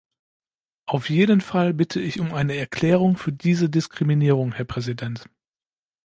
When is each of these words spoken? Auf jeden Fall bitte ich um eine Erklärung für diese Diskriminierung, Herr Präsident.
Auf 0.87 1.09
jeden 1.11 1.41
Fall 1.41 1.75
bitte 1.75 2.01
ich 2.01 2.19
um 2.19 2.33
eine 2.33 2.55
Erklärung 2.57 3.17
für 3.17 3.31
diese 3.31 3.69
Diskriminierung, 3.69 4.51
Herr 4.51 4.65
Präsident. 4.65 5.29